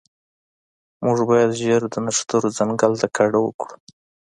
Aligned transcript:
موږ 1.05 1.19
باید 1.29 1.51
ژر 1.61 1.81
د 1.93 1.95
نښترو 2.05 2.49
ځنګل 2.57 2.93
ته 3.01 3.07
کډه 3.17 3.39
وکړو 3.41 3.75